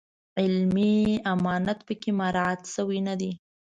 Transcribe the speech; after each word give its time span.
علمي 0.39 0.93
امانت 1.33 1.79
په 1.87 1.93
کې 2.01 2.11
مراعات 2.19 2.61
شوی 2.73 2.99
نه 3.07 3.13
وي. 3.19 3.31